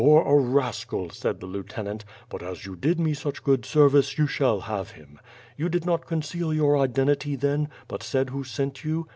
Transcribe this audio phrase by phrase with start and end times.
[0.01, 4.17] *' "You're a rascal," said the lieutenant, "but as you did me such pfood service,
[4.17, 5.19] you shall have him.
[5.57, 9.05] You did not conceal your identity then, but said who sent you?"